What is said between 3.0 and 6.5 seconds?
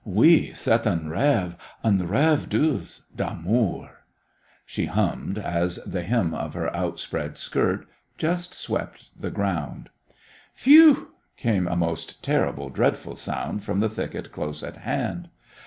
d'amour," she hummed, as the hem